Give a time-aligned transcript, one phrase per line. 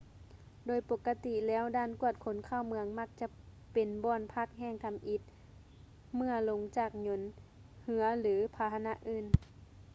[0.67, 3.27] ໂດຍປົກກະຕິແລ້ວດ່ານກວດຄົນເຂົ້າເມືອງມັກຈະ
[3.73, 5.21] ເປັນບ່ອນພັກແຫ່ງທຳອິດ
[6.15, 7.21] ເມື່ອລົງຈາກຍົນ
[7.83, 9.25] ເຮືອ ຫຼື ພາຫະນະອື່ນ